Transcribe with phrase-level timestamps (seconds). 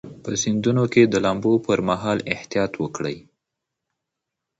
[0.23, 3.17] په سیندونو کې د لامبو پر مهال احتیاط وکړئ.